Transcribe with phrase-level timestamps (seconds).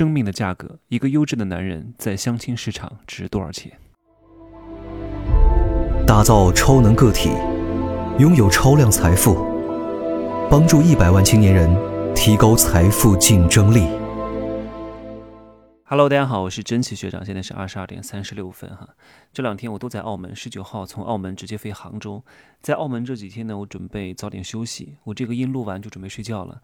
[0.00, 3.70] 生命的价格，一个优质的男人在相亲市场值多少钱？
[6.06, 7.28] 打造超能个体，
[8.18, 9.34] 拥有超量财富，
[10.50, 11.68] 帮助一百万青年人
[12.14, 13.86] 提高财富竞争力。
[15.84, 18.88] Hello，大家好，我是真奇学长，现在是二十二点三十六分哈。
[19.34, 22.24] 这两天我都在澳门，十九号从澳门直接飞杭州。
[22.62, 26.62] 在澳门这几天呢，我准备早点休息，我这个音录完就准备睡觉了。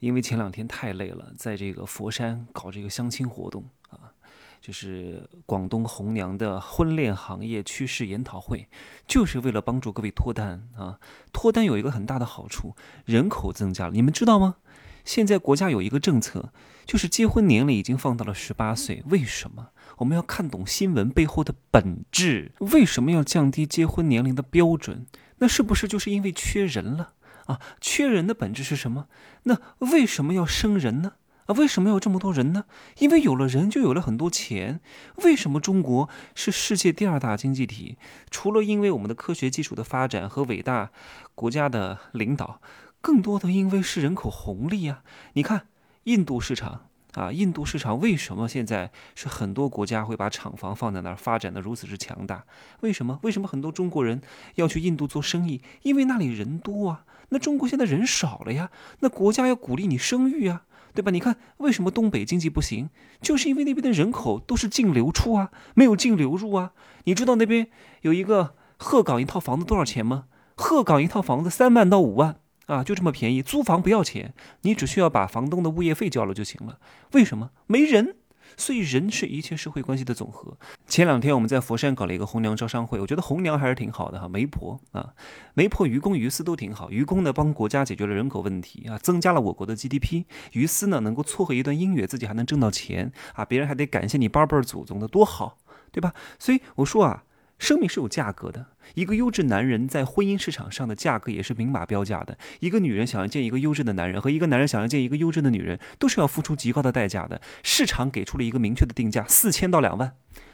[0.00, 4.12] 因为前两天太累了，在这个佛山搞这个相亲活动啊，
[4.60, 8.68] 就是广东红娘的婚恋行业趋势研讨会，
[9.06, 10.98] 就是为了帮助各位脱单啊。
[11.32, 12.74] 脱单有一个很大的好处，
[13.04, 14.56] 人口增加了，你们知道吗？
[15.04, 16.50] 现在国家有一个政策，
[16.86, 19.02] 就是结婚年龄已经放到了十八岁。
[19.06, 19.68] 为什么？
[19.98, 22.52] 我们要看懂新闻背后的本质。
[22.60, 25.06] 为什么要降低结婚年龄的标准？
[25.38, 27.13] 那是不是就是因为缺人了？
[27.46, 29.08] 啊，缺人的本质是什么？
[29.44, 31.14] 那为什么要生人呢？
[31.46, 32.64] 啊，为什么要这么多人呢？
[32.98, 34.80] 因为有了人，就有了很多钱。
[35.16, 37.98] 为什么中国是世界第二大经济体？
[38.30, 40.90] 除了因为我们的科学技术的发展和伟大
[41.34, 42.62] 国家的领导，
[43.02, 45.02] 更多的因为是人口红利啊！
[45.34, 45.66] 你看
[46.04, 46.86] 印度市场。
[47.14, 52.44] 啊，印度市场为什么现在是很多国家会把厂房放在那儿，发展的如此之强大？
[52.80, 53.20] 为什么？
[53.22, 54.20] 为什么很多中国人
[54.56, 55.62] 要去印度做生意？
[55.82, 57.04] 因为那里人多啊。
[57.30, 58.70] 那中国现在人少了呀，
[59.00, 61.10] 那国家要鼓励你生育啊，对吧？
[61.10, 62.90] 你看为什么东北经济不行？
[63.20, 66.72] 就是因为那边的人口都是净流出啊，没有净流入啊。
[67.04, 67.68] 你知道那边
[68.02, 70.24] 有一个鹤岗一套房子多少钱吗？
[70.56, 72.36] 鹤岗一套房子三万到五万。
[72.66, 76.78] 啊，就这么便宜，租房不要钱，你只需要把房东的物业费交了就行了。
[77.12, 77.50] 为什么？
[77.66, 78.16] 没人，
[78.56, 80.56] 所以人是一切社会关系的总和。
[80.86, 85.14] 前两天我们在佛山搞了一个红娘招商会，我觉得红娘还是挺好的哈，媒婆啊，
[85.54, 86.90] 媒婆于公于私都挺好。
[86.90, 95.58] 于公呢帮国家解决了人口问题啊，增加了我国的 GDP；于私呢能够撮合一段姻缘，自己还能挣到钱啊，别人还得感谢你八辈祖宗的，多好，
[95.92, 96.14] 对吧？
[96.38, 97.24] 所以我说啊。
[97.58, 102.36] 生命是有价格的，一个优质男人在婚姻市场上的价格也是明码标价的。
[102.60, 107.40] 一个女人想要见一个优质的男人，和一个男人想要见一个优质的女人，都是要付出极高的代价的。
[107.62, 110.12] 市场给出了一个明确的定价，四千到两万，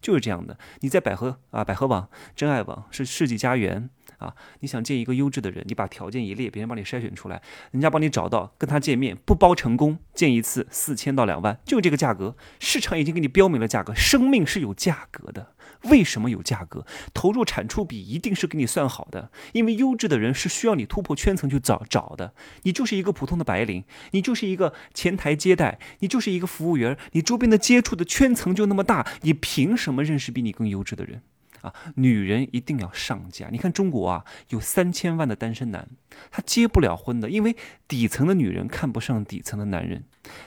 [0.00, 0.58] 就是这样的。
[0.80, 3.88] 你在百合啊、百合网、真爱网、是世纪佳缘
[4.22, 12.36] 啊，你想见一个优质的人，你把条件一列，别人帮你筛选出来，人家帮你找到，跟他见面不包成功，见一次四千到两万，就这个价格。
[12.60, 15.54] 市场已经给你标明了价格，生命是有价格的。
[15.84, 16.86] 为什么有价格？
[17.12, 22.34] 投入产出比一定是给你算好的，因为优质的人是需要你突破圈层去找找的。
[22.62, 23.82] 你就是一个普通的白领，
[24.12, 31.22] 你就是一个前台接待，你就是一个服务员，你周边的接触的圈层就那么大，你凭什么认识比你更优质的人？
[31.62, 33.48] 啊，女人一定要上家。
[33.50, 35.88] 你看中国啊，有三千万的单身男，
[36.30, 37.56] 他结不了婚的，因为
[37.88, 40.04] 底层的女人看不上底层的男人，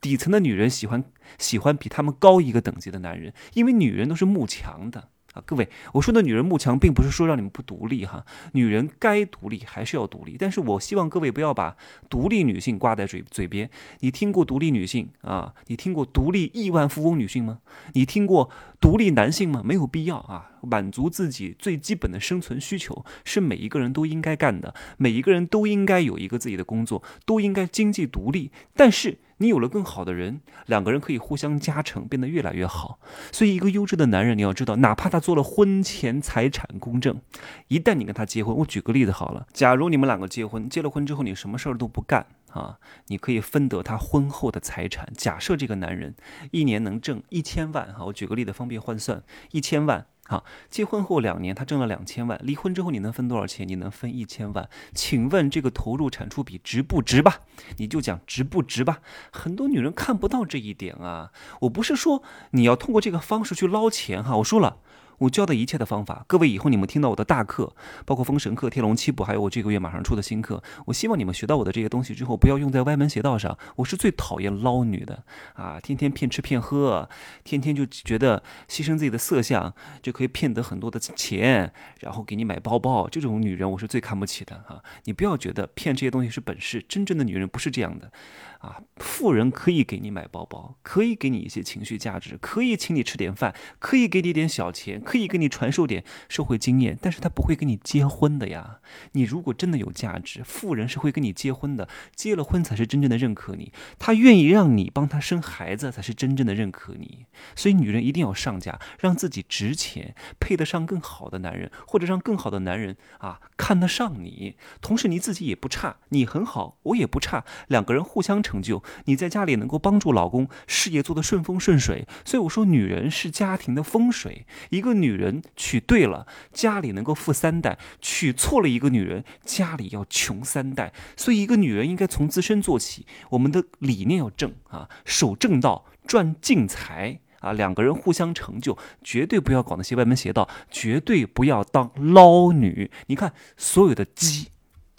[0.00, 1.04] 底层的女人喜欢
[1.38, 5.08] 喜欢比他们高一个等级的男人，因为女人都是慕强的。
[5.46, 11.76] 各位，我说的女人慕强，并不是说让你们不独立哈，女人该独立还是要独立，但是我希望各位不要把
[12.08, 13.70] 独立女性挂在嘴嘴边。
[14.00, 15.54] 你听过独立女性啊？
[15.66, 17.60] 你听过独立亿万富翁女性吗？
[17.94, 18.50] 你听过
[18.80, 19.62] 独立男性吗？
[19.64, 29.18] 没有必要啊，满足自己最基本的生存需求是每一个人都应该干的，每一个人都应该有一个自己的工作，都应该经济独立，但是。
[29.38, 33.00] 你有了更好的人，两个人可以互相加成，变得越来越好。
[33.32, 37.20] 所以，一个优质的男人，你要知道，哪怕他做了婚前财产公证，
[37.68, 45.08] 一旦你跟他结婚，我举个例子好了，假如你们两个结婚，结了婚之后，你什么事儿都不干啊，你可以分得他婚后的财产。
[45.16, 46.14] 假设这个男人
[46.50, 49.22] 一年能挣一千万，哈，我举个例子方便换算，
[49.52, 50.06] 一千万。
[50.30, 53.66] 好，结婚后两年他挣了两千万，离婚之后你能分多少钱？
[53.66, 54.68] 你能分一千万？
[54.94, 57.40] 请问这个投入产出比值不值吧？
[57.78, 59.00] 你就讲值不值吧。
[59.32, 61.32] 很多女人看不到这一点啊。
[61.62, 64.76] 我不是说你要通过这个方式去捞钱哈，我说了。
[65.18, 67.74] 我教的一切的方法，各位以后你们听到我的大课，
[68.04, 73.58] 包括封神课、天龙七部，还有我这个月马上出的新课，我希望你们学到我的这些东西之后，不要用在歪门邪道上。
[73.76, 75.24] 我是最讨厌捞女的
[75.54, 77.08] 啊，天天骗吃骗喝，
[77.44, 84.82] 天天就觉得牺牲自己的色相就可以骗得很多的钱，然后给你买包包，这种女人我是最看不起的啊！
[85.04, 88.12] 你不要觉得骗这些东西是本事，真正的女人不是这样的。
[88.58, 98.80] 啊，富人可以给你买包包，可以给你一些情绪价值，可以请你吃点饭，可以给你点小钱，可以给你传授点社会经验，但是他不会跟你结婚的呀。
[99.12, 107.24] 你如果真的有价值，富人是会跟你结婚的，结了婚才是真正的认可你，他愿意让你帮他生孩子，才是真正的认可你。
[107.56, 114.56] 所以女人一定要上架，让自己值钱，配得上更好的男人，或者让更好的男人啊看得上你。
[114.82, 118.82] 同时你自己也不差，你很好，我也不差，两个人互相成就。
[119.06, 124.44] 你在家里能够帮助老公事业做得顺风顺水，所以我说女人是家庭的风水。
[124.68, 130.92] 一个女人娶对了，家里能够富三代；娶错了一个女人，家里要穷三代。
[131.16, 142.90] 所以一个女人应该从自身做起，我们的理念要正啊，守正道，赚净财啊，两个人互相成就，绝对不要搞那些歪门邪道，绝对不要当捞女。
[143.06, 144.48] 你看所有的鸡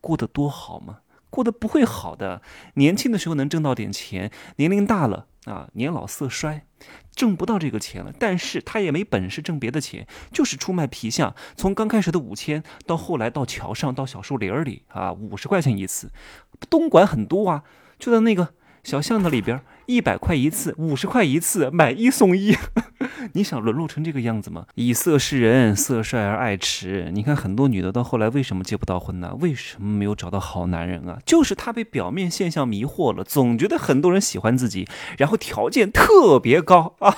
[0.00, 1.00] 过得多好吗？
[1.30, 2.42] 过得不会好的，
[2.74, 6.66] 年轻的时候能挣到点钱，年龄大了啊，年老色衰，
[7.14, 8.12] 挣不到这个钱了。
[8.18, 11.34] 但是他也没本事挣别的钱，就是出卖皮相。
[11.56, 16.10] 从刚开始的五千，到后来到桥上，到小树林里啊，五十块钱一次。
[16.68, 17.64] 东莞很多啊，
[17.98, 19.60] 就在那个小巷子里边。
[19.86, 22.56] 一百块一次，五十块一次，买一送一，
[23.34, 24.66] 你想沦落成这个样子吗？
[24.74, 27.10] 以色示人，色衰而爱弛。
[27.10, 29.34] 你看很多女的到后来为什么结不到婚呢？
[29.40, 31.18] 为什么没有找到好男人啊？
[31.26, 34.86] 就是她被表面现象迷惑了，总觉得很多人喜欢自己，
[35.18, 37.16] 然后条件特别高 啊，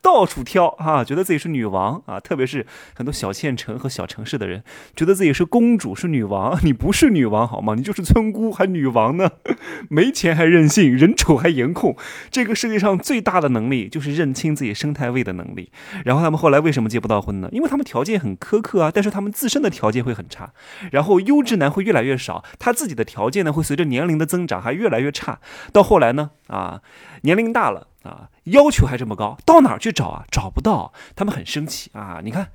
[0.00, 2.18] 到处挑啊，觉得自己是女王啊。
[2.20, 4.62] 特别是很多小县城和小城市的人，
[4.96, 7.74] 觉得自己是公主是女王， 你不是女王好吗？
[7.74, 9.30] 你就是村姑还女王呢？
[9.88, 11.96] 没钱还任性，人丑还颜控。
[12.30, 15.70] 这个世界上最大的能力就是认清自己生态位的能力。
[16.04, 17.48] 然后他们后来为什么结不到婚呢？
[17.52, 20.52] 因为他们条件很苛刻啊，但是他们自身的条件会很差。
[20.92, 25.40] 然后优质男会越来越少，他自己的条件呢会随着年龄的增长还越来越差。
[25.72, 26.80] 到后来呢，啊，
[27.22, 30.24] 年龄大了啊，要求还这么高，到哪儿去找啊？
[30.30, 32.20] 找不到，他们很生气啊！
[32.22, 32.48] 你看。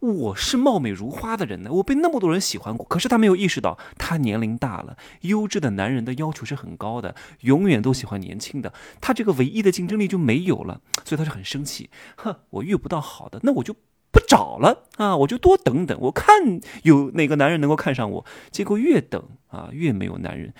[0.00, 13.74] 我是貌美如花的人呢，我被那么多人喜欢过，可是他没有意识到，他年龄大了，优质的男人的要求是很高的，永远都喜欢年轻的，他这个唯一的竞争力就没有了，所以他是很生气，哼，我遇不到好的，那我就
[14.10, 20.54] 不找了啊，我就多等等，我看有哪个男人能够看上我，结果越等啊越没有男人，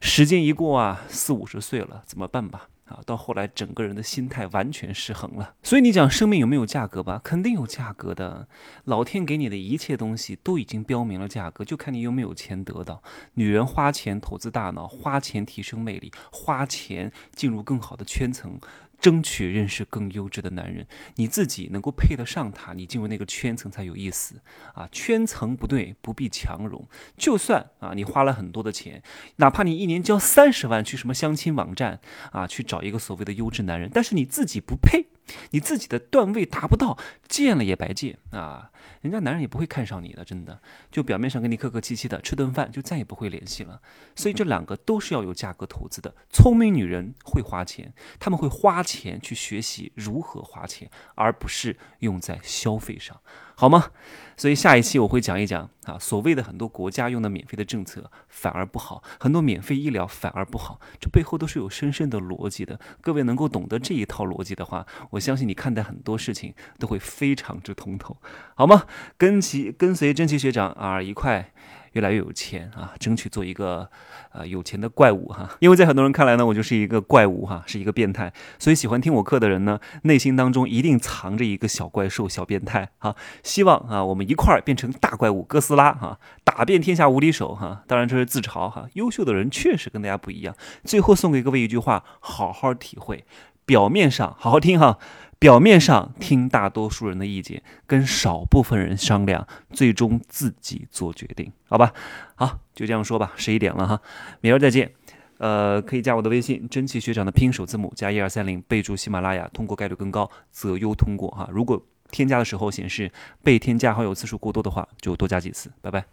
[0.00, 2.68] 时间一过啊，四五十岁了，怎么办吧？
[2.84, 5.54] 啊，到后来整个人的心态完全失衡了。
[5.62, 7.20] 所以你讲生命有没有价格吧？
[7.24, 8.46] 肯定有价格的。
[8.84, 13.02] 老天给你的一切东西都已经标明了价格，就看你有没有钱得到。
[13.34, 18.60] 女人花钱投资大脑，花钱提升魅力，花钱进入更好的圈层。
[19.04, 20.86] 争取认识更优质的男人，
[21.16, 24.40] 你自己能够配得上他，你进入那个圈层才有意思
[24.72, 24.88] 啊！
[24.90, 26.88] 圈层不对，不必强融。
[27.14, 29.02] 就算啊，你花了很多的钱，
[29.36, 32.00] 哪怕你一年交三十万去什么相亲网站
[32.32, 35.08] 啊，去找一个所谓的优质男人，但是你自己不配。
[35.52, 38.70] 你自己的段位达不到，见了也白见啊！
[39.00, 40.60] 人家男人也不会看上你的，真的。
[40.90, 43.80] 就表面上跟你客客气气的吃顿饭，就再也不会联系了。
[44.14, 46.14] 所以这两个都是要有价格投资的。
[46.28, 53.20] 聪明女人会花钱，他们会花钱钱去学习如何花钱，而不是用在消费上。
[53.56, 53.90] 好吗？
[54.36, 62.80] 所以下一期我会讲一讲啊，所谓的很多国家用的免费的政策反而不好，很多免费医疗反而不好，这背后都是有深深的逻辑的。
[63.00, 68.16] 各位能够懂得这一套逻辑的话，我相信你看待很多事情都会非常之通透，
[68.56, 68.86] 好吗？
[69.16, 71.52] 跟其跟随真奇学长啊一块。
[71.94, 73.90] 越来越有钱啊，争取做一个
[74.30, 75.56] 呃有钱的怪物哈。
[75.58, 78.32] 因为在很多人看来呢，我就是一个怪物哈，是一个变态。
[78.58, 83.16] 所以喜欢听我课的人呢，内心当中一定藏着一个小怪兽、小变态哈。
[83.42, 87.82] 希望啊，我们一块儿变成大怪物哥斯拉哈，打遍天下无敌手哈。
[87.86, 88.86] 当然这是自嘲哈。
[88.92, 90.54] 优秀的人确实跟大家不一样。
[90.84, 93.24] 最后送给各位一句话，好好体会。
[93.66, 94.98] 表面上好好听哈。
[95.44, 101.92] 表面上听大多数人的意见，跟少部分人商量，最终自己做决定，好吧？
[102.34, 103.34] 好，就这样说吧。
[103.36, 104.00] 十一点了哈，
[104.40, 104.90] 明儿再见。
[105.36, 111.46] 呃，可以加我的微信，真气学长的拼音首字母加一二三零，备注喜马拉雅，通过概率更高，择优通过哈。
[111.52, 115.70] 如果添加的时候显示被添加好友次数过多的话，就多加几次。
[115.82, 116.06] 拜拜。